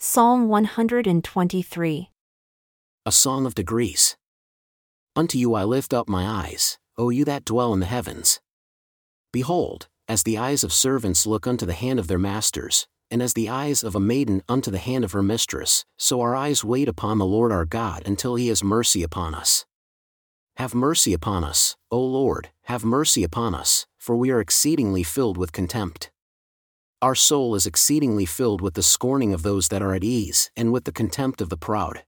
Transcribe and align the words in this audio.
Psalm 0.00 0.46
123. 0.46 2.10
A 3.04 3.10
song 3.10 3.46
of 3.46 3.56
degrees. 3.56 4.16
Unto 5.16 5.36
you 5.36 5.54
I 5.54 5.64
lift 5.64 5.92
up 5.92 6.08
my 6.08 6.24
eyes, 6.24 6.78
O 6.96 7.10
you 7.10 7.24
that 7.24 7.44
dwell 7.44 7.74
in 7.74 7.80
the 7.80 7.86
heavens. 7.86 8.38
Behold, 9.32 9.88
as 10.06 10.22
the 10.22 10.38
eyes 10.38 10.62
of 10.62 10.72
servants 10.72 11.26
look 11.26 11.48
unto 11.48 11.66
the 11.66 11.72
hand 11.72 11.98
of 11.98 12.06
their 12.06 12.16
masters, 12.16 12.86
and 13.10 13.20
as 13.20 13.34
the 13.34 13.48
eyes 13.48 13.82
of 13.82 13.96
a 13.96 14.00
maiden 14.00 14.44
unto 14.48 14.70
the 14.70 14.78
hand 14.78 15.02
of 15.02 15.10
her 15.10 15.22
mistress, 15.22 15.84
so 15.96 16.20
our 16.20 16.36
eyes 16.36 16.62
wait 16.62 16.86
upon 16.86 17.18
the 17.18 17.26
Lord 17.26 17.50
our 17.50 17.64
God 17.64 18.06
until 18.06 18.36
he 18.36 18.46
has 18.46 18.62
mercy 18.62 19.02
upon 19.02 19.34
us. 19.34 19.66
Have 20.58 20.76
mercy 20.76 21.12
upon 21.12 21.42
us, 21.42 21.76
O 21.90 22.00
Lord, 22.00 22.50
have 22.66 22.84
mercy 22.84 23.24
upon 23.24 23.52
us, 23.52 23.84
for 23.98 24.14
we 24.14 24.30
are 24.30 24.38
exceedingly 24.40 25.02
filled 25.02 25.36
with 25.36 25.50
contempt. 25.50 26.12
Our 27.00 27.14
soul 27.14 27.54
is 27.54 27.64
exceedingly 27.64 28.26
filled 28.26 28.60
with 28.60 28.74
the 28.74 28.82
scorning 28.82 29.32
of 29.32 29.44
those 29.44 29.68
that 29.68 29.82
are 29.82 29.94
at 29.94 30.02
ease 30.02 30.50
and 30.56 30.72
with 30.72 30.82
the 30.82 30.90
contempt 30.90 31.40
of 31.40 31.48
the 31.48 31.56
proud. 31.56 32.02